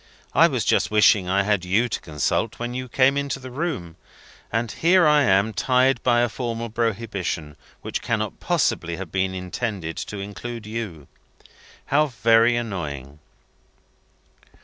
I 0.33 0.47
was 0.47 0.65
just 0.65 0.89
wishing 0.89 1.29
I 1.29 1.43
had 1.43 1.63
you 1.63 1.87
to 1.87 2.01
consult, 2.01 2.57
when 2.57 2.73
you 2.73 2.89
came 2.89 3.17
into 3.17 3.39
the 3.39 3.51
room. 3.51 3.97
And 4.51 4.71
here 4.71 5.05
I 5.05 5.21
am 5.21 5.53
tried 5.53 6.01
by 6.01 6.21
a 6.21 6.27
formal 6.27 6.71
prohibition, 6.71 7.55
which 7.83 8.01
cannot 8.01 8.39
possibly 8.39 8.95
have 8.95 9.11
been 9.11 9.35
intended 9.35 9.97
to 9.97 10.17
include 10.17 10.65
you. 10.65 11.07
How 11.85 12.07
very 12.07 12.55
annoying!" 12.55 13.19